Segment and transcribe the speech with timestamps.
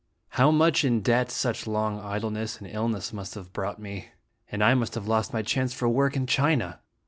[0.29, 4.07] How much in debt such long idle ness and illness must have brought me!
[4.51, 6.79] And I must have lost my chance for work in China.